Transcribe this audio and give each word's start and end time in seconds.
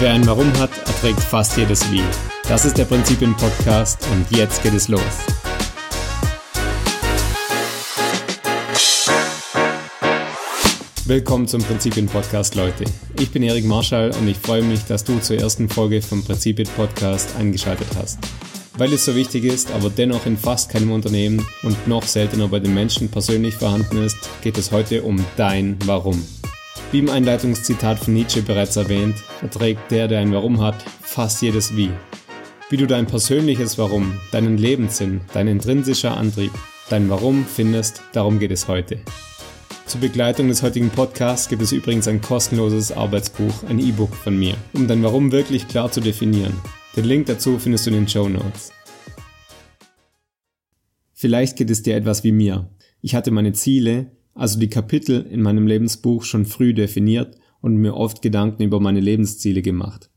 Wer 0.00 0.12
ein 0.12 0.26
Warum 0.26 0.52
hat, 0.58 0.76
erträgt 0.88 1.20
fast 1.20 1.56
jedes 1.56 1.88
Wie. 1.92 2.02
Das 2.48 2.64
ist 2.64 2.76
der 2.76 2.84
Prinzipien-Podcast 2.84 4.04
und 4.10 4.36
jetzt 4.36 4.60
geht 4.64 4.74
es 4.74 4.88
los. 4.88 5.00
Willkommen 11.04 11.46
zum 11.46 11.62
Prinzipien-Podcast, 11.62 12.56
Leute. 12.56 12.84
Ich 13.20 13.30
bin 13.30 13.44
Erik 13.44 13.66
Marschall 13.66 14.10
und 14.18 14.26
ich 14.26 14.36
freue 14.36 14.62
mich, 14.62 14.84
dass 14.84 15.04
du 15.04 15.20
zur 15.20 15.38
ersten 15.38 15.68
Folge 15.68 16.02
vom 16.02 16.24
Prinzipien-Podcast 16.24 17.36
eingeschaltet 17.38 17.88
hast. 17.96 18.18
Weil 18.76 18.92
es 18.92 19.04
so 19.04 19.14
wichtig 19.14 19.44
ist, 19.44 19.70
aber 19.70 19.90
dennoch 19.90 20.26
in 20.26 20.36
fast 20.36 20.70
keinem 20.70 20.90
Unternehmen 20.90 21.46
und 21.62 21.86
noch 21.86 22.02
seltener 22.02 22.48
bei 22.48 22.58
den 22.58 22.74
Menschen 22.74 23.10
persönlich 23.10 23.54
vorhanden 23.54 24.02
ist, 24.02 24.18
geht 24.42 24.58
es 24.58 24.72
heute 24.72 25.04
um 25.04 25.24
dein 25.36 25.76
Warum. 25.84 26.20
Wie 26.92 26.98
im 26.98 27.10
Einleitungszitat 27.10 27.98
von 27.98 28.14
Nietzsche 28.14 28.42
bereits 28.42 28.76
erwähnt, 28.76 29.16
erträgt 29.42 29.90
der, 29.90 30.08
der 30.08 30.20
ein 30.20 30.32
Warum 30.32 30.60
hat, 30.60 30.82
fast 31.00 31.42
jedes 31.42 31.76
Wie. 31.76 31.90
Wie 32.70 32.76
du 32.76 32.86
dein 32.86 33.06
persönliches 33.06 33.78
Warum, 33.78 34.18
deinen 34.32 34.58
Lebenssinn, 34.58 35.20
dein 35.32 35.48
intrinsischer 35.48 36.16
Antrieb, 36.16 36.52
dein 36.90 37.10
Warum 37.10 37.44
findest, 37.44 38.02
darum 38.12 38.38
geht 38.38 38.52
es 38.52 38.68
heute. 38.68 39.00
Zur 39.86 40.00
Begleitung 40.00 40.48
des 40.48 40.62
heutigen 40.62 40.90
Podcasts 40.90 41.48
gibt 41.48 41.62
es 41.62 41.72
übrigens 41.72 42.08
ein 42.08 42.20
kostenloses 42.20 42.90
Arbeitsbuch, 42.90 43.64
ein 43.68 43.78
E-Book 43.78 44.14
von 44.14 44.38
mir, 44.38 44.56
um 44.72 44.88
dein 44.88 45.02
Warum 45.02 45.30
wirklich 45.30 45.68
klar 45.68 45.92
zu 45.92 46.00
definieren. 46.00 46.54
Den 46.96 47.04
Link 47.04 47.26
dazu 47.26 47.58
findest 47.58 47.86
du 47.86 47.90
in 47.90 47.96
den 47.96 48.08
Show 48.08 48.28
Notes. 48.28 48.72
Vielleicht 51.12 51.56
geht 51.56 51.70
es 51.70 51.82
dir 51.82 51.96
etwas 51.96 52.24
wie 52.24 52.32
mir. 52.32 52.70
Ich 53.02 53.14
hatte 53.14 53.30
meine 53.30 53.52
Ziele, 53.52 54.10
also 54.34 54.58
die 54.58 54.68
Kapitel 54.68 55.26
in 55.30 55.42
meinem 55.42 55.66
Lebensbuch 55.66 56.24
schon 56.24 56.44
früh 56.44 56.74
definiert 56.74 57.36
und 57.60 57.76
mir 57.76 57.94
oft 57.94 58.22
Gedanken 58.22 58.62
über 58.62 58.80
meine 58.80 59.00
Lebensziele 59.00 59.62
gemacht. 59.62 60.10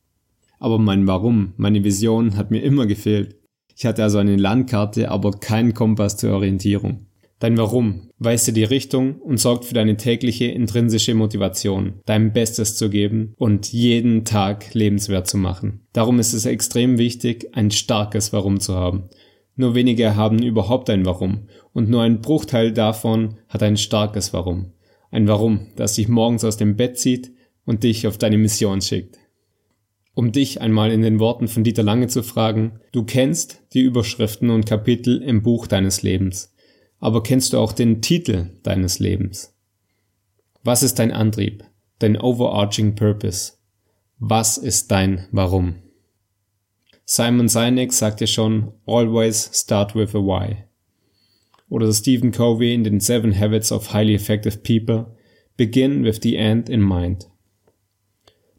Aber 0.60 0.80
mein 0.80 1.08
Warum, 1.08 1.54
meine 1.58 1.84
Vision 1.84 2.36
hat 2.36 2.52
mir 2.52 2.62
immer 2.62 2.88
gefehlt. 2.88 3.36
Ich 3.76 3.86
hatte 3.86 4.04
also 4.04 4.18
eine 4.18 4.36
Landkarte, 4.36 5.12
aber 5.12 5.32
keinen 5.32 5.73
Kompass 5.73 6.18
zur 6.18 6.34
Orientierung. 6.34 7.06
Dein 7.40 7.56
Warum 7.60 8.10
weist 8.18 8.48
dir 8.48 8.54
die 8.54 8.64
Richtung 8.64 9.22
und 9.22 9.40
sorgt 9.40 9.66
für 9.66 9.76
deine 9.76 9.95
tägliche 9.95 10.45
intrinsische 10.45 11.14
Motivation, 11.14 12.02
dein 12.08 12.34
Bestes 12.34 12.76
zu 12.76 12.90
geben 12.90 13.34
und 13.38 13.72
jeden 13.72 14.26
Tag 14.26 14.73
lebenswert 14.73 15.28
zu 15.28 15.38
machen. 15.38 15.86
Darum 15.94 16.18
ist 16.18 16.34
es 16.34 16.48
extrem 16.48 16.98
wichtig, 16.98 17.50
ein 17.54 17.70
starkes 17.70 18.34
Warum 18.34 18.60
zu 18.60 18.73
haben 18.73 19.10
nur 19.58 19.73
wenige 19.73 20.16
haben 20.16 20.42
überhaupt 20.42 20.90
ein 20.92 21.06
Warum 21.06 21.48
und 21.78 21.92
nur 21.92 22.02
ein 22.02 22.22
Bruchteil 22.22 22.72
davon 22.72 23.36
hat 23.50 23.61
ein 23.61 23.78
starkes 23.78 24.33
Warum. 24.33 24.72
Ein 25.11 25.28
Warum, 25.28 25.67
das 25.75 25.94
dich 25.94 26.08
morgens 26.08 26.44
aus 26.44 26.58
dem 26.58 26.75
Bett 26.75 26.97
zieht 26.97 27.31
und 27.66 27.83
dich 27.83 28.08
auf 28.08 28.17
deine 28.17 28.39
Mission 28.39 28.81
schickt. 28.81 29.20
Um 30.16 30.31
dich 30.31 30.59
einmal 30.59 30.92
in 30.92 31.03
den 31.03 31.20
Worten 31.20 31.48
von 31.48 31.64
Dieter 31.64 31.83
Lange 31.83 32.08
zu 32.08 32.23
fragen, 32.23 32.80
du 32.94 33.03
kennst 33.03 33.61
die 33.73 33.81
Überschriften 33.81 34.50
und 34.50 34.66
Kapitel 34.66 35.22
im 35.22 35.44
Buch 35.44 35.67
deines 35.67 36.02
Lebens, 36.02 36.52
aber 36.98 37.22
kennst 37.22 37.53
du 37.53 37.59
auch 37.59 37.73
den 37.73 38.02
Titel 38.02 38.50
deines 38.64 38.98
Lebens? 38.98 39.55
Was 40.64 40.81
ist 40.81 40.98
dein 40.98 41.11
Antrieb, 41.11 41.64
dein 42.00 42.20
overarching 42.20 42.95
Purpose? 42.95 43.53
Was 44.17 44.58
ist 44.58 44.89
dein 44.89 45.28
Warum? 45.31 45.75
Simon 47.05 47.48
Sinek 47.48 47.94
sagt 47.94 48.20
ja 48.20 48.25
schon, 48.25 48.73
always 48.88 49.52
start 49.53 49.94
with 49.94 50.16
a 50.16 50.20
why. 50.20 50.67
Oder 51.70 51.92
Stephen 51.92 52.32
Covey 52.32 52.73
in 52.73 52.84
den 52.84 53.00
Seven 53.00 53.38
Habits 53.38 53.72
of 53.72 53.94
Highly 53.94 54.16
Effective 54.16 54.60
People, 54.60 55.18
begin 55.58 56.04
with 56.04 56.20
the 56.22 56.36
end 56.36 56.70
in 56.70 56.82
mind. 56.82 57.30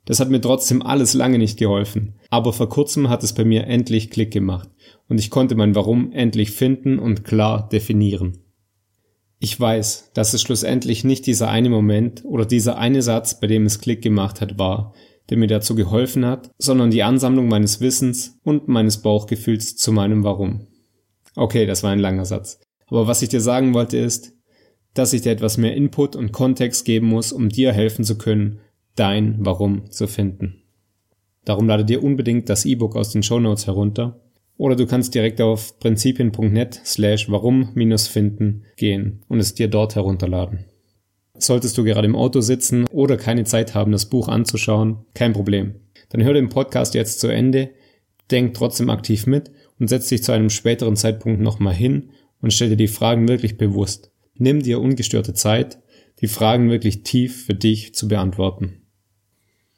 Das 0.05 0.21
hat 0.21 0.31
mir 0.31 0.41
trotzdem 0.41 0.83
alles 0.83 1.13
lange 1.15 1.39
nicht 1.39 1.59
geholfen, 1.59 2.15
aber 2.31 2.53
vor 2.53 2.69
kurzem 2.69 3.09
hat 3.11 3.23
es 3.23 3.35
bei 3.35 3.45
mir 3.45 3.67
endlich 3.67 4.11
Klick 4.11 4.31
gemacht 4.31 4.71
und 5.09 5.21
ich 5.21 5.31
konnte 5.31 5.55
mein 5.55 5.75
Warum 5.75 6.13
endlich 6.13 6.51
finden 6.51 6.99
und 6.99 7.25
klar 7.25 7.69
definieren. 7.69 8.39
Ich 9.39 9.59
weiß, 9.59 10.13
dass 10.15 10.35
es 10.35 10.43
schlussendlich 10.43 11.05
nicht 11.05 11.27
dieser 11.27 11.49
eine 11.49 11.69
Moment 11.69 12.25
oder 12.25 12.45
dieser 12.45 12.79
eine 12.79 13.03
Satz, 13.03 13.39
bei 13.39 13.47
dem 13.47 13.67
es 13.67 13.81
Klick 13.81 14.03
gemacht 14.03 14.41
hat, 14.41 14.59
war, 14.59 14.95
der 15.31 15.37
mir 15.37 15.47
dazu 15.47 15.75
geholfen 15.75 16.25
hat, 16.25 16.51
sondern 16.59 16.91
die 16.91 17.03
Ansammlung 17.03 17.49
meines 17.49 17.81
Wissens 17.81 18.39
und 18.43 18.67
meines 18.67 19.03
Bauchgefühls 19.03 19.77
zu 19.77 19.93
meinem 19.93 20.25
Warum. 20.25 20.67
Okay, 21.37 21.67
das 21.67 21.83
war 21.83 21.93
ein 21.93 22.01
langer 22.01 22.25
Satz. 22.25 22.61
Aber 22.89 23.07
was 23.07 23.23
ich 23.23 23.29
dir 23.29 23.41
sagen 23.41 23.75
wollte 23.75 23.99
ist, 23.99 24.35
dass 24.95 25.13
ich 25.13 25.23
dir 25.23 25.33
etwas 25.33 25.57
mehr 25.59 25.75
Input 25.75 26.17
und 26.17 26.33
Kontext 26.33 26.85
geben 26.85 27.07
muss, 27.07 27.33
um 27.33 27.49
dir 27.49 27.73
helfen 27.73 28.05
zu 28.05 28.19
können, 28.19 28.61
dein 28.97 29.37
Warum 29.39 29.91
zu 29.91 30.07
finden. 30.07 30.63
Darum 31.45 31.67
lade 31.67 31.85
dir 31.85 32.03
unbedingt 32.03 32.49
das 32.49 32.65
E-Book 32.65 32.97
aus 32.97 33.11
den 33.11 33.23
Show 33.23 33.39
Notes 33.39 33.67
herunter 33.67 34.21
oder 34.57 34.75
du 34.75 34.87
kannst 34.87 35.15
direkt 35.15 35.41
auf 35.41 35.79
prinzipien.net 35.79 36.81
slash 36.85 37.31
warum-finden 37.31 38.65
gehen 38.77 39.23
und 39.29 39.39
es 39.39 39.55
dir 39.55 39.69
dort 39.69 39.95
herunterladen. 39.95 40.65
Solltest 41.39 41.79
du 41.79 41.85
gerade 41.85 42.07
im 42.07 42.17
Auto 42.17 42.41
sitzen 42.41 42.87
oder 42.91 43.17
keine 43.17 43.45
Zeit 43.45 43.75
haben, 43.75 43.93
das 43.93 44.07
Buch 44.07 44.27
anzuschauen, 44.27 45.07
kein 45.15 45.33
Problem. 45.33 45.77
Dann 46.09 46.25
hör 46.25 46.35
den 46.35 46.49
Podcast 46.49 46.95
jetzt 46.95 47.21
zu 47.21 47.29
Ende, 47.29 47.71
denk 48.33 48.55
trotzdem 48.55 48.91
aktiv 48.91 49.27
mit 49.27 49.53
und 49.79 49.89
setz 49.89 50.09
dich 50.09 50.25
zu 50.25 50.33
einem 50.33 50.51
späteren 50.51 50.97
Zeitpunkt 50.97 51.41
nochmal 51.41 51.75
hin 51.75 52.11
und 52.41 52.53
stell 52.53 52.71
dir 52.71 52.77
die 52.77 52.89
Fragen 52.89 53.29
wirklich 53.29 53.57
bewusst. 53.57 54.11
Nimm 54.35 54.63
dir 54.63 54.81
ungestörte 54.81 55.35
Zeit, 55.35 55.79
die 56.21 56.29
Fragen 56.29 56.71
wirklich 56.71 57.03
tief 57.03 57.47
für 57.47 57.55
dich 57.55 57.95
zu 57.95 58.09
beantworten. 58.09 58.83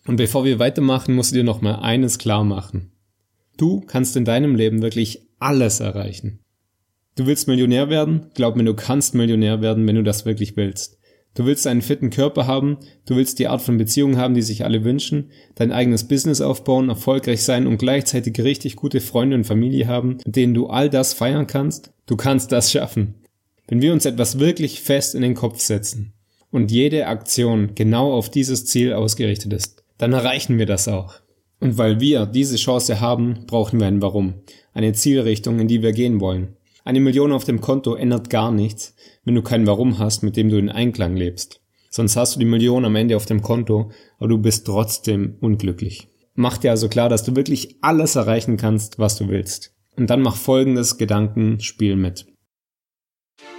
Und 0.07 0.17
bevor 0.17 0.45
wir 0.45 0.59
weitermachen, 0.59 1.15
musst 1.15 1.33
du 1.33 1.37
dir 1.37 1.45
nochmal 1.45 1.77
eines 1.77 2.19
klar 2.19 2.45
machen. 2.45 2.93
Du 3.57 3.81
kannst 3.81 4.17
in 4.17 4.25
deinem 4.25 4.55
Leben 4.55 4.83
wirklich 4.83 5.29
alles 5.39 5.81
erreichen. 5.81 6.41
Du 7.17 7.27
willst 7.27 7.49
Millionär 7.49 7.91
werden? 7.91 8.31
Glaub 8.35 8.57
mir, 8.57 8.65
du 8.65 8.75
kannst 8.75 9.15
Millionär 9.15 9.61
werden, 9.61 9.87
wenn 9.87 9.97
du 9.97 10.03
das 10.03 10.25
wirklich 10.25 10.57
willst. 10.57 11.00
Du 11.35 11.47
willst 11.47 11.67
einen 11.67 11.83
fitten 11.83 12.11
Körper 12.11 12.47
haben, 12.47 12.79
du 13.07 13.15
willst 13.15 13.39
die 13.39 13.47
Art 13.47 13.63
von 13.63 13.79
Beziehung 13.79 14.17
haben, 14.17 14.35
die 14.35 14.43
sich 14.43 14.65
alle 14.65 14.83
wünschen, 14.83 15.31
dein 15.55 15.71
eigenes 15.71 16.09
Business 16.09 16.41
aufbauen, 16.41 16.89
erfolgreich 16.89 17.43
sein 17.43 17.69
und 17.69 17.79
gleichzeitig 17.79 18.41
richtig 18.41 18.75
gute 18.75 19.01
Freunde 19.01 19.37
und 19.37 19.45
Familie 19.45 19.87
haben, 19.87 20.19
mit 20.25 20.35
denen 20.35 20.55
du 20.55 20.67
all 20.67 20.91
das 20.91 21.15
feiern 21.15 21.47
kannst. 21.47 21.93
Du 22.07 22.17
kannst 22.17 22.51
das 22.51 22.73
schaffen. 22.73 23.15
Wenn 23.69 23.81
wir 23.81 23.93
uns 23.93 24.05
etwas 24.05 24.41
wirklich 24.41 24.81
fest 24.81 25.15
in 25.15 25.23
den 25.23 25.35
Kopf 25.35 25.61
setzen 25.61 26.15
und 26.51 26.73
jede 26.73 27.07
Aktion 27.07 27.77
genau 27.77 28.13
auf 28.13 28.29
dieses 28.29 28.67
Ziel 28.67 28.93
ausgerichtet 28.93 29.53
ist, 29.53 29.85
dann 29.99 30.13
erreichen 30.13 30.59
wir 30.59 30.67
das 30.67 30.89
auch. 30.89 31.15
Und 31.61 31.79
weil 31.79 32.01
wir 32.01 32.27
diese 32.27 32.57
Chance 32.57 33.01
haben, 33.01 33.45
brauchen 33.47 33.79
wir 33.79 33.87
ein 33.87 34.03
Warum, 34.03 34.35
eine 34.73 34.93
Zielrichtung, 34.95 35.61
in 35.61 35.69
die 35.69 35.83
wir 35.83 35.93
gehen 35.93 36.21
wollen. 36.21 36.57
Eine 36.85 37.01
Million 37.01 37.33
auf 37.33 37.45
dem 37.45 37.61
Konto 37.61 37.95
ändert 37.95 38.31
gar 38.31 38.51
nichts, 38.51 38.95
wenn 39.25 39.35
du 39.35 39.43
kein 39.43 39.67
Warum 39.67 39.99
hast, 39.99 40.23
mit 40.23 40.37
dem 40.37 40.49
du 40.49 40.59
in 40.59 40.71
Einklang 40.71 41.17
lebst. 41.17 41.61
Sonst 41.91 42.17
hast 42.17 42.35
du 42.35 42.39
die 42.39 42.47
Million 42.47 42.85
am 42.85 42.97
Ende 42.97 43.17
auf 43.17 43.27
dem 43.27 43.43
Konto, 43.43 43.91
aber 44.19 44.29
du 44.29 44.39
bist 44.39 44.67
trotzdem 44.67 45.37
unglücklich. 45.41 46.09
Mach 46.35 46.57
dir 46.57 46.71
also 46.71 46.89
klar, 46.89 47.09
dass 47.09 47.25
du 47.25 47.37
wirklich 47.37 47.77
alles 47.83 48.17
erreichen 48.17 48.57
kannst, 48.57 48.99
was 48.99 49.17
du 49.17 49.29
willst. 49.29 49.75
Und 49.97 50.09
dann 50.09 50.23
mach 50.23 50.37
folgendes 50.37 50.99
Gedankenspiel 50.99 51.97
mit. 51.97 52.27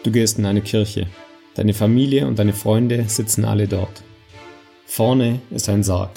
Du 0.03 0.12
gehst 0.12 0.40
in 0.40 0.46
eine 0.46 0.62
Kirche. 0.62 1.08
Deine 1.56 1.74
Familie 1.74 2.26
und 2.26 2.40
deine 2.40 2.53
Freunde 2.53 3.06
sitzen 3.08 3.46
alle 3.46 3.68
dort. 3.68 4.02
Vorne 4.86 5.42
ist 5.52 5.70
ein 5.70 5.84
Sarg. 5.84 6.12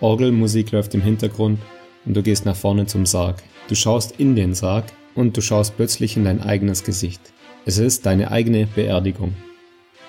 Orgelmusik 0.00 0.72
läuft 0.72 0.94
im 0.94 1.02
Hintergrund 1.02 1.60
und 2.04 2.16
du 2.16 2.22
gehst 2.22 2.44
nach 2.44 2.56
vorne 2.56 2.86
zum 2.86 3.06
Sarg. 3.06 3.42
Du 3.68 3.74
schaust 3.74 4.18
in 4.18 4.34
den 4.34 4.54
Sarg 4.54 4.92
und 5.14 5.36
du 5.36 5.40
schaust 5.40 5.76
plötzlich 5.76 6.16
in 6.16 6.24
dein 6.24 6.42
eigenes 6.42 6.84
Gesicht. 6.84 7.20
Es 7.66 7.78
ist 7.78 8.06
deine 8.06 8.30
eigene 8.30 8.66
Beerdigung. 8.66 9.34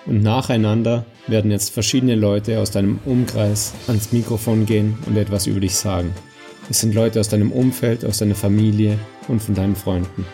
Und 0.06 0.24
nacheinander 0.24 1.06
werden 1.27 1.51
jetzt 1.51 1.71
verschiedene 1.71 2.15
Leute 2.15 2.59
aus 2.59 2.71
deinem 2.71 3.00
Umkreis 3.06 3.74
ans 3.88 4.12
Mikrofon 4.12 4.65
gehen 4.65 4.98
und 5.06 5.18
etwas 5.18 5.48
über 5.48 5.59
dich 5.59 5.75
sagen. 5.75 6.13
Es 6.69 6.80
sind 6.80 6.95
Leute 6.95 7.19
aus 7.19 7.30
deinem 7.30 7.51
Umfeld, 7.51 8.06
aus 8.06 8.19
deiner 8.19 8.36
Familie 8.36 8.98
und 9.27 9.42
von 9.42 9.53
deinen 9.53 9.75
Freunden. 9.75 10.25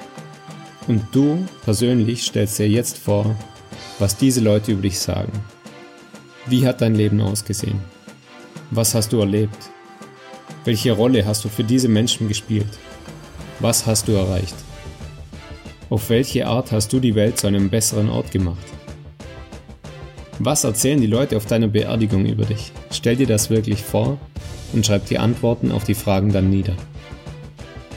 Und 0.87 1.03
du 1.11 1.45
persönlich 1.63 2.23
stellst 2.23 2.59
dir 2.59 2.69
jetzt 2.69 2.97
vor, 2.97 3.35
was 3.99 4.15
diese 4.15 4.39
Leute 4.41 4.71
über 4.71 4.83
dich 4.83 4.99
sagen. 4.99 5.31
Wie 6.45 6.65
hat 6.65 6.81
dein 6.81 6.95
Leben 6.95 7.19
ausgesehen? 7.19 7.81
Was 8.71 8.95
hast 8.95 9.11
du 9.11 9.19
erlebt? 9.19 9.57
Welche 10.63 10.91
Rolle 10.93 11.25
hast 11.25 11.43
du 11.43 11.49
für 11.49 11.63
diese 11.63 11.89
Menschen 11.89 12.27
gespielt? 12.27 12.67
Was 13.59 13.87
hast 13.87 14.07
du 14.07 14.11
erreicht? 14.11 14.55
Auf 15.89 16.09
welche 16.11 16.45
Art 16.45 16.71
hast 16.71 16.93
du 16.93 16.99
die 16.99 17.15
Welt 17.15 17.39
zu 17.39 17.47
einem 17.47 17.69
besseren 17.69 18.09
Ort 18.09 18.29
gemacht? 18.29 18.65
Was 20.37 20.63
erzählen 20.63 21.01
die 21.01 21.07
Leute 21.07 21.35
auf 21.37 21.47
deiner 21.47 21.67
Beerdigung 21.67 22.27
über 22.27 22.45
dich? 22.45 22.71
Stell 22.91 23.15
dir 23.15 23.25
das 23.25 23.49
wirklich 23.49 23.81
vor 23.81 24.19
und 24.73 24.85
schreib 24.85 25.07
die 25.07 25.17
Antworten 25.17 25.71
auf 25.71 25.85
die 25.85 25.95
Fragen 25.95 26.31
dann 26.31 26.51
nieder. 26.51 26.73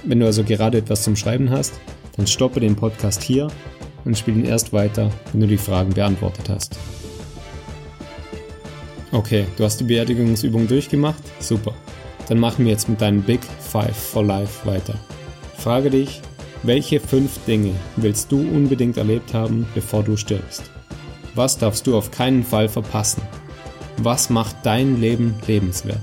Wenn 0.02 0.20
du 0.20 0.26
also 0.26 0.44
gerade 0.44 0.78
etwas 0.78 1.02
zum 1.02 1.14
Schreiben 1.14 1.50
hast, 1.50 1.74
dann 2.16 2.26
stoppe 2.26 2.60
den 2.60 2.76
Podcast 2.76 3.22
hier 3.22 3.48
und 4.06 4.16
spiel 4.16 4.38
ihn 4.38 4.46
erst 4.46 4.72
weiter, 4.72 5.10
wenn 5.32 5.42
du 5.42 5.46
die 5.46 5.58
Fragen 5.58 5.92
beantwortet 5.92 6.48
hast. 6.48 6.78
Okay, 9.12 9.44
du 9.58 9.64
hast 9.64 9.78
die 9.78 9.84
Beerdigungsübung 9.84 10.66
durchgemacht? 10.66 11.22
Super. 11.38 11.74
Dann 12.28 12.38
machen 12.38 12.64
wir 12.64 12.72
jetzt 12.72 12.88
mit 12.88 13.02
deinem 13.02 13.20
Big 13.20 13.40
Five 13.60 13.96
for 13.96 14.24
Life 14.24 14.66
weiter. 14.66 14.94
Frage 15.60 15.90
dich, 15.90 16.22
welche 16.62 17.00
fünf 17.00 17.44
Dinge 17.44 17.74
willst 17.96 18.32
du 18.32 18.40
unbedingt 18.40 18.96
erlebt 18.96 19.34
haben, 19.34 19.66
bevor 19.74 20.02
du 20.02 20.16
stirbst? 20.16 20.62
Was 21.34 21.58
darfst 21.58 21.86
du 21.86 21.98
auf 21.98 22.10
keinen 22.10 22.42
Fall 22.42 22.66
verpassen? 22.66 23.22
Was 23.98 24.30
macht 24.30 24.56
dein 24.62 24.98
Leben 25.02 25.34
lebenswert? 25.46 26.00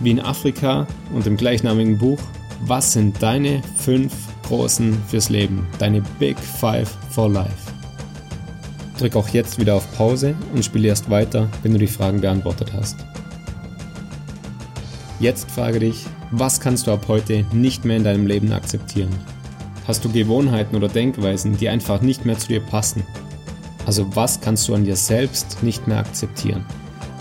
Wie 0.00 0.12
in 0.12 0.20
Afrika 0.20 0.86
und 1.12 1.26
im 1.26 1.36
gleichnamigen 1.36 1.98
Buch, 1.98 2.20
was 2.62 2.94
sind 2.94 3.22
deine 3.22 3.60
fünf 3.76 4.14
großen 4.48 4.96
fürs 5.08 5.28
Leben, 5.28 5.66
deine 5.78 6.00
Big 6.18 6.38
Five 6.38 6.90
for 7.10 7.28
Life? 7.28 7.70
Drück 8.98 9.14
auch 9.14 9.28
jetzt 9.28 9.60
wieder 9.60 9.74
auf 9.74 9.94
Pause 9.94 10.34
und 10.54 10.64
spiele 10.64 10.88
erst 10.88 11.10
weiter, 11.10 11.50
wenn 11.62 11.72
du 11.72 11.78
die 11.78 11.86
Fragen 11.86 12.22
beantwortet 12.22 12.72
hast. 12.72 12.96
Jetzt 15.22 15.52
frage 15.52 15.78
dich, 15.78 16.04
was 16.32 16.58
kannst 16.58 16.88
du 16.88 16.90
ab 16.90 17.04
heute 17.06 17.44
nicht 17.52 17.84
mehr 17.84 17.96
in 17.96 18.02
deinem 18.02 18.26
Leben 18.26 18.52
akzeptieren? 18.52 19.14
Hast 19.86 20.04
du 20.04 20.10
Gewohnheiten 20.10 20.74
oder 20.74 20.88
Denkweisen, 20.88 21.56
die 21.56 21.68
einfach 21.68 22.00
nicht 22.00 22.26
mehr 22.26 22.36
zu 22.36 22.48
dir 22.48 22.58
passen? 22.58 23.04
Also 23.86 24.04
was 24.16 24.40
kannst 24.40 24.66
du 24.66 24.74
an 24.74 24.82
dir 24.82 24.96
selbst 24.96 25.62
nicht 25.62 25.86
mehr 25.86 25.98
akzeptieren? 25.98 26.66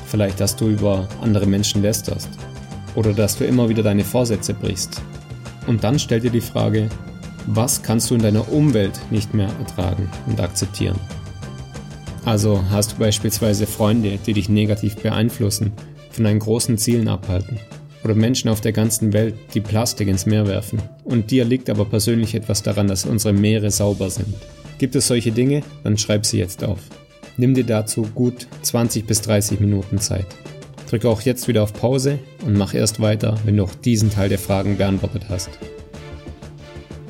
Vielleicht, 0.07 0.39
dass 0.39 0.55
du 0.55 0.69
über 0.69 1.07
andere 1.21 1.45
Menschen 1.45 1.83
lästerst 1.83 2.29
oder 2.95 3.13
dass 3.13 3.37
du 3.37 3.45
immer 3.45 3.69
wieder 3.69 3.83
deine 3.83 4.03
Vorsätze 4.03 4.55
brichst. 4.55 4.99
Und 5.67 5.83
dann 5.83 5.99
stell 5.99 6.21
dir 6.21 6.31
die 6.31 6.41
Frage, 6.41 6.89
was 7.45 7.83
kannst 7.83 8.09
du 8.09 8.15
in 8.15 8.23
deiner 8.23 8.51
Umwelt 8.51 8.99
nicht 9.11 9.35
mehr 9.35 9.49
ertragen 9.59 10.09
und 10.25 10.41
akzeptieren? 10.41 10.99
Also 12.25 12.63
hast 12.71 12.93
du 12.93 12.95
beispielsweise 12.95 13.67
Freunde, 13.67 14.17
die 14.25 14.33
dich 14.33 14.49
negativ 14.49 14.95
beeinflussen, 14.95 15.73
von 16.09 16.23
deinen 16.23 16.39
großen 16.39 16.79
Zielen 16.79 17.07
abhalten. 17.07 17.59
Oder 18.03 18.15
Menschen 18.15 18.49
auf 18.49 18.61
der 18.61 18.71
ganzen 18.71 19.13
Welt, 19.13 19.35
die 19.53 19.61
Plastik 19.61 20.07
ins 20.07 20.25
Meer 20.25 20.47
werfen. 20.47 20.81
Und 21.03 21.31
dir 21.31 21.45
liegt 21.45 21.69
aber 21.69 21.85
persönlich 21.85 22.33
etwas 22.35 22.63
daran, 22.63 22.87
dass 22.87 23.05
unsere 23.05 23.33
Meere 23.33 23.69
sauber 23.69 24.09
sind. 24.09 24.33
Gibt 24.79 24.95
es 24.95 25.07
solche 25.07 25.31
Dinge? 25.31 25.61
Dann 25.83 25.97
schreib 25.97 26.25
sie 26.25 26.39
jetzt 26.39 26.63
auf. 26.63 26.79
Nimm 27.37 27.53
dir 27.53 27.63
dazu 27.63 28.03
gut 28.15 28.47
20 28.63 29.05
bis 29.05 29.21
30 29.21 29.59
Minuten 29.59 29.99
Zeit. 29.99 30.25
Drücke 30.89 31.07
auch 31.07 31.21
jetzt 31.21 31.47
wieder 31.47 31.63
auf 31.63 31.73
Pause 31.73 32.19
und 32.45 32.57
mach 32.57 32.73
erst 32.73 32.99
weiter, 32.99 33.37
wenn 33.45 33.57
du 33.57 33.63
auch 33.63 33.75
diesen 33.75 34.09
Teil 34.09 34.29
der 34.29 34.39
Fragen 34.39 34.77
beantwortet 34.77 35.23
hast. 35.29 35.49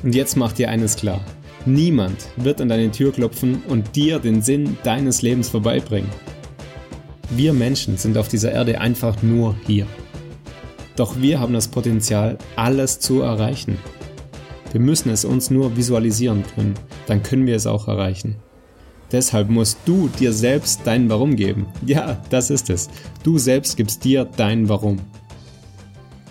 Und 0.02 0.14
jetzt 0.14 0.36
mach 0.36 0.52
dir 0.52 0.68
eines 0.68 0.96
klar. 0.96 1.20
Niemand 1.64 2.16
wird 2.36 2.60
an 2.60 2.68
deine 2.68 2.90
Tür 2.90 3.12
klopfen 3.12 3.62
und 3.68 3.96
dir 3.96 4.18
den 4.18 4.42
Sinn 4.42 4.76
deines 4.84 5.22
Lebens 5.22 5.48
vorbeibringen. 5.48 6.10
Wir 7.30 7.52
Menschen 7.52 7.96
sind 7.96 8.18
auf 8.18 8.28
dieser 8.28 8.52
Erde 8.52 8.80
einfach 8.80 9.22
nur 9.22 9.56
hier. 9.66 9.86
Doch 10.96 11.20
wir 11.20 11.40
haben 11.40 11.54
das 11.54 11.68
Potenzial, 11.68 12.38
alles 12.56 12.98
zu 13.00 13.22
erreichen. 13.22 13.78
Wir 14.72 14.80
müssen 14.80 15.10
es 15.10 15.24
uns 15.24 15.50
nur 15.50 15.76
visualisieren 15.76 16.44
können, 16.54 16.74
dann 17.06 17.22
können 17.22 17.46
wir 17.46 17.56
es 17.56 17.66
auch 17.66 17.88
erreichen. 17.88 18.36
Deshalb 19.10 19.50
musst 19.50 19.78
du 19.84 20.08
dir 20.08 20.32
selbst 20.32 20.80
dein 20.84 21.10
Warum 21.10 21.36
geben. 21.36 21.66
Ja, 21.84 22.22
das 22.30 22.48
ist 22.48 22.70
es. 22.70 22.88
Du 23.22 23.36
selbst 23.36 23.76
gibst 23.76 24.02
dir 24.04 24.24
dein 24.24 24.70
Warum. 24.70 25.00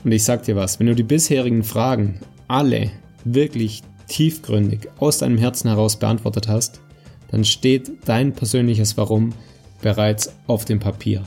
Und 0.04 0.12
ich 0.12 0.24
sag 0.24 0.44
dir 0.44 0.56
was, 0.56 0.80
wenn 0.80 0.88
du 0.88 0.96
die 0.96 1.04
bisherigen 1.04 1.64
Fragen 1.64 2.20
alle 2.48 2.90
wirklich 3.24 3.84
tiefgründig 4.08 4.90
aus 4.98 5.20
deinem 5.20 5.38
Herzen 5.38 5.70
heraus 5.70 5.98
beantwortet 5.98 6.48
hast, 6.48 6.82
dann 7.30 7.46
steht 7.46 7.92
dein 8.06 8.34
persönliches 8.34 8.98
Warum 8.98 9.30
bereits 9.82 10.34
auf 10.48 10.66
dem 10.66 10.80
Papier. 10.80 11.22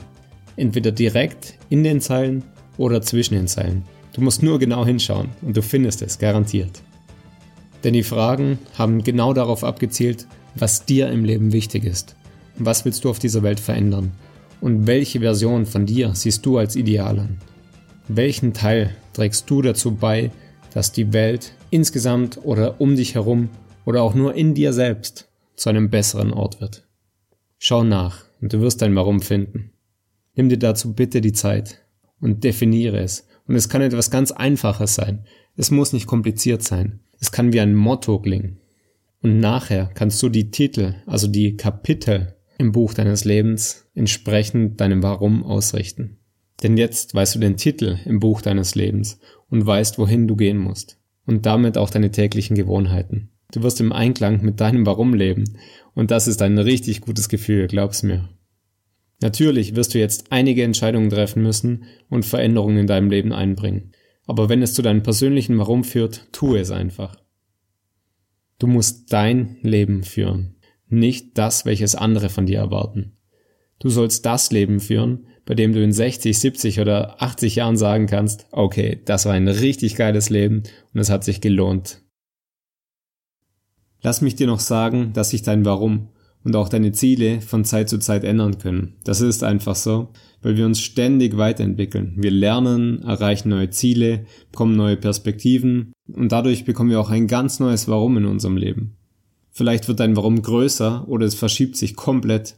Entweder 0.57 0.91
direkt 0.91 1.57
in 1.69 1.83
den 1.83 2.01
Zeilen 2.01 2.43
oder 2.77 3.01
zwischen 3.01 3.35
den 3.35 3.47
Zeilen. 3.47 3.83
Du 4.13 4.21
musst 4.21 4.43
nur 4.43 4.59
genau 4.59 4.85
hinschauen 4.85 5.29
und 5.41 5.57
du 5.57 5.61
findest 5.61 6.01
es 6.01 6.19
garantiert. 6.19 6.81
Denn 7.83 7.93
die 7.93 8.03
Fragen 8.03 8.59
haben 8.77 9.03
genau 9.03 9.33
darauf 9.33 9.63
abgezielt, 9.63 10.27
was 10.55 10.85
dir 10.85 11.09
im 11.09 11.25
Leben 11.25 11.51
wichtig 11.51 11.83
ist. 11.83 12.15
Was 12.57 12.85
willst 12.85 13.03
du 13.03 13.09
auf 13.09 13.19
dieser 13.19 13.43
Welt 13.43 13.59
verändern? 13.59 14.11
Und 14.61 14.87
welche 14.87 15.19
Version 15.19 15.65
von 15.65 15.85
dir 15.85 16.15
siehst 16.15 16.45
du 16.45 16.57
als 16.57 16.75
ideal 16.75 17.19
an? 17.19 17.37
Welchen 18.07 18.53
Teil 18.53 18.95
trägst 19.13 19.49
du 19.49 19.61
dazu 19.61 19.95
bei, 19.95 20.31
dass 20.73 20.91
die 20.91 21.13
Welt 21.13 21.53
insgesamt 21.69 22.39
oder 22.43 22.79
um 22.81 22.95
dich 22.95 23.15
herum 23.15 23.49
oder 23.85 24.01
auch 24.01 24.13
nur 24.13 24.33
in 24.33 24.53
dir 24.53 24.73
selbst 24.73 25.29
zu 25.55 25.69
einem 25.69 25.89
besseren 25.89 26.33
Ort 26.33 26.61
wird. 26.61 26.87
Schau 27.57 27.83
nach 27.83 28.25
und 28.41 28.53
du 28.53 28.61
wirst 28.61 28.81
dein 28.81 28.95
Warum 28.95 29.21
finden. 29.21 29.71
Nimm 30.35 30.49
dir 30.49 30.59
dazu 30.59 30.93
bitte 30.93 31.21
die 31.21 31.33
Zeit 31.33 31.84
und 32.19 32.43
definiere 32.43 32.99
es. 32.99 33.27
Und 33.47 33.55
es 33.55 33.69
kann 33.69 33.81
etwas 33.81 34.11
ganz 34.11 34.31
Einfaches 34.31 34.95
sein. 34.95 35.25
Es 35.55 35.71
muss 35.71 35.93
nicht 35.93 36.07
kompliziert 36.07 36.63
sein. 36.63 36.99
Es 37.19 37.31
kann 37.31 37.53
wie 37.53 37.59
ein 37.59 37.75
Motto 37.75 38.19
klingen. 38.19 38.59
Und 39.21 39.39
nachher 39.39 39.89
kannst 39.93 40.21
du 40.21 40.29
die 40.29 40.51
Titel, 40.51 40.95
also 41.05 41.27
die 41.27 41.57
Kapitel 41.57 42.35
im 42.57 42.71
Buch 42.71 42.93
deines 42.93 43.25
Lebens 43.25 43.87
entsprechend 43.93 44.79
deinem 44.79 45.03
Warum 45.03 45.43
ausrichten. 45.43 46.17
Denn 46.63 46.77
jetzt 46.77 47.13
weißt 47.13 47.35
du 47.35 47.39
den 47.39 47.57
Titel 47.57 47.97
im 48.05 48.19
Buch 48.19 48.41
deines 48.41 48.75
Lebens 48.75 49.19
und 49.49 49.65
weißt, 49.65 49.97
wohin 49.97 50.27
du 50.27 50.35
gehen 50.35 50.57
musst. 50.57 50.99
Und 51.25 51.45
damit 51.45 51.77
auch 51.77 51.89
deine 51.89 52.11
täglichen 52.11 52.55
Gewohnheiten. 52.55 53.31
Du 53.51 53.63
wirst 53.63 53.79
im 53.81 53.91
Einklang 53.91 54.41
mit 54.41 54.59
deinem 54.61 54.85
Warum 54.85 55.13
leben. 55.13 55.57
Und 55.93 56.11
das 56.11 56.27
ist 56.27 56.41
ein 56.41 56.57
richtig 56.57 57.01
gutes 57.01 57.29
Gefühl, 57.29 57.67
glaub's 57.67 58.03
mir. 58.03 58.29
Natürlich 59.21 59.75
wirst 59.75 59.93
du 59.93 59.99
jetzt 59.99 60.31
einige 60.31 60.63
Entscheidungen 60.63 61.09
treffen 61.09 61.41
müssen 61.41 61.85
und 62.09 62.25
Veränderungen 62.25 62.77
in 62.77 62.87
deinem 62.87 63.09
Leben 63.09 63.33
einbringen. 63.33 63.91
Aber 64.27 64.49
wenn 64.49 64.61
es 64.61 64.73
zu 64.73 64.81
deinem 64.81 65.03
persönlichen 65.03 65.57
Warum 65.57 65.83
führt, 65.83 66.27
tue 66.31 66.59
es 66.59 66.71
einfach. 66.71 67.15
Du 68.59 68.67
musst 68.67 69.11
dein 69.13 69.57
Leben 69.61 70.03
führen, 70.03 70.55
nicht 70.87 71.37
das, 71.37 71.65
welches 71.65 71.95
andere 71.95 72.29
von 72.29 72.45
dir 72.45 72.59
erwarten. 72.59 73.17
Du 73.79 73.89
sollst 73.89 74.25
das 74.25 74.51
Leben 74.51 74.79
führen, 74.79 75.27
bei 75.45 75.53
dem 75.53 75.73
du 75.73 75.83
in 75.83 75.91
60, 75.91 76.37
70 76.37 76.79
oder 76.79 77.21
80 77.21 77.55
Jahren 77.55 77.77
sagen 77.77 78.07
kannst, 78.07 78.47
okay, 78.51 79.01
das 79.05 79.25
war 79.25 79.33
ein 79.33 79.47
richtig 79.47 79.95
geiles 79.95 80.29
Leben 80.29 80.63
und 80.93 80.99
es 80.99 81.09
hat 81.09 81.23
sich 81.23 81.41
gelohnt. 81.41 82.01
Lass 84.01 84.21
mich 84.21 84.35
dir 84.35 84.47
noch 84.47 84.59
sagen, 84.59 85.13
dass 85.13 85.31
sich 85.31 85.41
dein 85.41 85.65
Warum 85.65 86.09
und 86.45 86.55
auch 86.55 86.69
deine 86.69 86.93
Ziele 86.93 87.41
von 87.41 87.65
Zeit 87.65 87.89
zu 87.89 87.97
Zeit 87.97 88.23
ändern 88.23 88.59
können. 88.59 88.93
Das 89.03 89.19
ist 89.19 89.43
einfach 89.43 89.75
so, 89.75 90.09
weil 90.41 90.55
wir 90.55 90.65
uns 90.65 90.79
ständig 90.79 91.37
weiterentwickeln. 91.37 92.13
Wir 92.17 92.31
lernen, 92.31 93.01
erreichen 93.01 93.49
neue 93.49 93.71
Ziele, 93.71 94.25
bekommen 94.51 94.77
neue 94.77 94.95
Perspektiven 94.95 95.91
und 96.07 96.31
dadurch 96.31 96.63
bekommen 96.63 96.91
wir 96.91 97.01
auch 97.01 97.09
ein 97.09 97.27
ganz 97.27 97.59
neues 97.59 97.87
Warum 97.87 98.15
in 98.17 98.25
unserem 98.25 98.55
Leben. 98.55 98.95
Vielleicht 99.51 99.87
wird 99.87 99.99
dein 99.99 100.15
Warum 100.15 100.41
größer 100.41 101.07
oder 101.07 101.25
es 101.25 101.33
verschiebt 101.33 101.75
sich 101.77 101.95
komplett. 101.95 102.55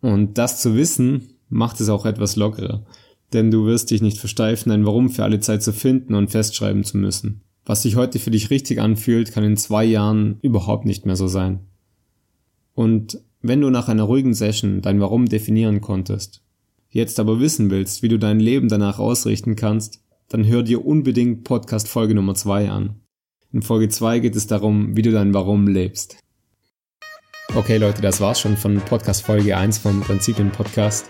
Und 0.00 0.38
das 0.38 0.62
zu 0.62 0.76
wissen, 0.76 1.38
macht 1.48 1.80
es 1.80 1.88
auch 1.88 2.06
etwas 2.06 2.36
lockerer. 2.36 2.84
Denn 3.32 3.50
du 3.50 3.66
wirst 3.66 3.90
dich 3.90 4.00
nicht 4.00 4.18
versteifen, 4.18 4.70
ein 4.70 4.86
Warum 4.86 5.10
für 5.10 5.24
alle 5.24 5.40
Zeit 5.40 5.62
zu 5.62 5.72
finden 5.72 6.14
und 6.14 6.30
festschreiben 6.30 6.84
zu 6.84 6.98
müssen. 6.98 7.40
Was 7.64 7.82
sich 7.82 7.96
heute 7.96 8.18
für 8.18 8.30
dich 8.30 8.50
richtig 8.50 8.80
anfühlt, 8.80 9.32
kann 9.32 9.42
in 9.42 9.56
zwei 9.56 9.84
Jahren 9.84 10.38
überhaupt 10.42 10.84
nicht 10.84 11.06
mehr 11.06 11.16
so 11.16 11.26
sein. 11.26 11.60
Und 12.74 13.20
wenn 13.40 13.60
du 13.60 13.70
nach 13.70 13.88
einer 13.88 14.02
ruhigen 14.02 14.34
Session 14.34 14.82
dein 14.82 15.00
Warum 15.00 15.26
definieren 15.26 15.80
konntest, 15.80 16.42
jetzt 16.90 17.20
aber 17.20 17.40
wissen 17.40 17.70
willst, 17.70 18.02
wie 18.02 18.08
du 18.08 18.18
dein 18.18 18.40
Leben 18.40 18.68
danach 18.68 18.98
ausrichten 18.98 19.56
kannst, 19.56 20.02
dann 20.28 20.46
hör 20.46 20.62
dir 20.62 20.84
unbedingt 20.84 21.44
Podcast 21.44 21.88
Folge 21.88 22.14
Nummer 22.14 22.34
2 22.34 22.70
an. 22.70 23.00
In 23.52 23.62
Folge 23.62 23.88
2 23.88 24.18
geht 24.18 24.36
es 24.36 24.46
darum, 24.46 24.96
wie 24.96 25.02
du 25.02 25.12
dein 25.12 25.32
Warum 25.32 25.68
lebst. 25.68 26.18
Okay 27.54 27.76
Leute, 27.76 28.02
das 28.02 28.20
war's 28.20 28.40
schon 28.40 28.56
von 28.56 28.76
Podcast 28.76 29.24
Folge 29.24 29.56
1 29.56 29.78
vom 29.78 30.00
Prinzipien 30.00 30.50
Podcast. 30.50 31.08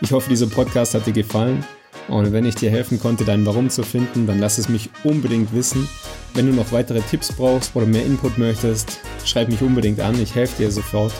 Ich 0.00 0.12
hoffe, 0.12 0.28
dieser 0.28 0.46
Podcast 0.46 0.94
hat 0.94 1.06
dir 1.06 1.12
gefallen 1.12 1.64
und 2.08 2.32
wenn 2.32 2.44
ich 2.44 2.54
dir 2.54 2.70
helfen 2.70 3.00
konnte, 3.00 3.24
dein 3.24 3.44
Warum 3.46 3.68
zu 3.68 3.82
finden, 3.82 4.26
dann 4.26 4.38
lass 4.38 4.58
es 4.58 4.68
mich 4.68 4.90
unbedingt 5.02 5.52
wissen. 5.52 5.88
Wenn 6.34 6.46
du 6.46 6.52
noch 6.52 6.72
weitere 6.72 7.00
Tipps 7.00 7.32
brauchst 7.32 7.74
oder 7.74 7.86
mehr 7.86 8.04
Input 8.04 8.38
möchtest, 8.38 9.00
schreib 9.24 9.48
mich 9.48 9.62
unbedingt 9.62 10.00
an, 10.00 10.20
ich 10.20 10.34
helfe 10.34 10.62
dir 10.62 10.70
sofort. 10.70 11.12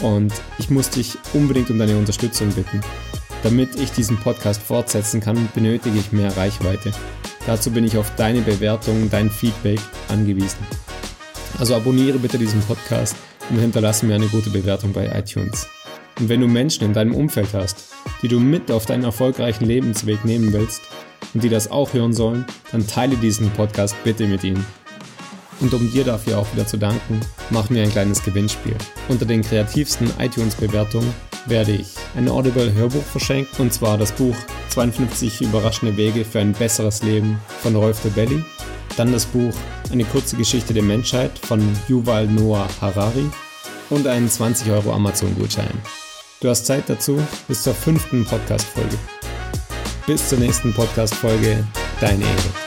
Und 0.00 0.32
ich 0.58 0.70
muss 0.70 0.90
dich 0.90 1.18
unbedingt 1.34 1.70
um 1.70 1.78
deine 1.78 1.96
Unterstützung 1.96 2.48
bitten. 2.50 2.80
Damit 3.42 3.76
ich 3.76 3.92
diesen 3.92 4.16
Podcast 4.18 4.62
fortsetzen 4.62 5.20
kann, 5.20 5.48
benötige 5.54 5.98
ich 5.98 6.12
mehr 6.12 6.34
Reichweite. 6.36 6.92
Dazu 7.46 7.70
bin 7.70 7.84
ich 7.84 7.96
auf 7.96 8.14
deine 8.16 8.40
Bewertung, 8.40 9.10
dein 9.10 9.30
Feedback 9.30 9.80
angewiesen. 10.08 10.58
Also 11.58 11.74
abonniere 11.74 12.18
bitte 12.18 12.38
diesen 12.38 12.60
Podcast 12.62 13.16
und 13.50 13.58
hinterlasse 13.58 14.06
mir 14.06 14.14
eine 14.14 14.28
gute 14.28 14.50
Bewertung 14.50 14.92
bei 14.92 15.06
iTunes. 15.18 15.66
Und 16.18 16.28
wenn 16.28 16.40
du 16.40 16.46
Menschen 16.46 16.84
in 16.84 16.92
deinem 16.92 17.14
Umfeld 17.14 17.54
hast, 17.54 17.92
die 18.22 18.28
du 18.28 18.38
mit 18.38 18.70
auf 18.70 18.86
deinen 18.86 19.04
erfolgreichen 19.04 19.64
Lebensweg 19.64 20.24
nehmen 20.24 20.52
willst 20.52 20.82
und 21.34 21.42
die 21.42 21.48
das 21.48 21.70
auch 21.70 21.92
hören 21.92 22.12
sollen, 22.12 22.44
dann 22.70 22.86
teile 22.86 23.16
diesen 23.16 23.50
Podcast 23.50 23.96
bitte 24.04 24.26
mit 24.26 24.44
ihnen. 24.44 24.64
Und 25.60 25.72
um 25.74 25.90
dir 25.92 26.04
dafür 26.04 26.38
auch 26.38 26.52
wieder 26.52 26.66
zu 26.66 26.76
danken, 26.76 27.20
machen 27.50 27.76
wir 27.76 27.82
ein 27.82 27.90
kleines 27.90 28.22
Gewinnspiel. 28.22 28.74
Unter 29.08 29.24
den 29.24 29.42
kreativsten 29.42 30.10
iTunes-Bewertungen 30.18 31.14
werde 31.46 31.72
ich 31.72 31.94
ein 32.16 32.28
Audible 32.28 32.72
Hörbuch 32.72 33.02
verschenken, 33.02 33.66
und 33.66 33.72
zwar 33.72 33.96
das 33.96 34.12
Buch 34.12 34.34
52 34.70 35.40
überraschende 35.40 35.96
Wege 35.96 36.24
für 36.24 36.40
ein 36.40 36.52
besseres 36.52 37.02
Leben 37.02 37.38
von 37.62 37.76
Rolf 37.76 38.02
de 38.02 38.10
Belli. 38.10 38.44
Dann 38.96 39.12
das 39.12 39.24
Buch 39.26 39.54
Eine 39.90 40.04
kurze 40.04 40.36
Geschichte 40.36 40.74
der 40.74 40.82
Menschheit 40.82 41.38
von 41.38 41.60
Yuval 41.88 42.26
Noah 42.26 42.68
Harari 42.80 43.30
und 43.92 44.06
einen 44.06 44.28
20 44.28 44.70
Euro 44.70 44.92
Amazon-Gutschein. 44.92 45.78
Du 46.40 46.48
hast 46.48 46.66
Zeit 46.66 46.84
dazu 46.88 47.20
bis 47.46 47.62
zur 47.62 47.74
fünften 47.74 48.24
Podcast-Folge. 48.24 48.98
Bis 50.06 50.28
zur 50.28 50.38
nächsten 50.38 50.72
Podcast-Folge, 50.72 51.64
dein 52.00 52.20
Erik. 52.20 52.61